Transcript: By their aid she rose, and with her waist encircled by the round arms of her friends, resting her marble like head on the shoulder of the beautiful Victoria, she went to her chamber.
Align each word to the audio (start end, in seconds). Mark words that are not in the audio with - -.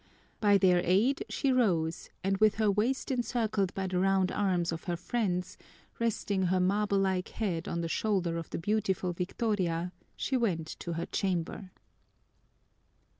By 0.39 0.57
their 0.57 0.81
aid 0.83 1.23
she 1.29 1.51
rose, 1.51 2.09
and 2.23 2.35
with 2.39 2.55
her 2.55 2.71
waist 2.71 3.11
encircled 3.11 3.71
by 3.75 3.85
the 3.85 3.99
round 3.99 4.31
arms 4.31 4.71
of 4.71 4.85
her 4.85 4.95
friends, 4.97 5.59
resting 5.99 6.45
her 6.47 6.59
marble 6.59 6.97
like 6.97 7.27
head 7.27 7.67
on 7.67 7.81
the 7.81 7.87
shoulder 7.87 8.39
of 8.39 8.49
the 8.49 8.57
beautiful 8.57 9.13
Victoria, 9.13 9.91
she 10.15 10.35
went 10.35 10.65
to 10.79 10.93
her 10.93 11.05
chamber. 11.05 11.69